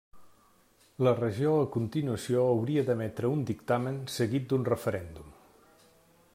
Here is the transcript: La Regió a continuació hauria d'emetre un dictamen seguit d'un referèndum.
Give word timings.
La 1.07 1.11
Regió 1.19 1.51
a 1.65 1.67
continuació 1.75 2.47
hauria 2.55 2.85
d'emetre 2.89 3.31
un 3.35 3.45
dictamen 3.53 4.03
seguit 4.17 4.49
d'un 4.55 4.69
referèndum. 4.71 5.33